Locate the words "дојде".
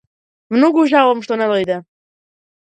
1.55-1.81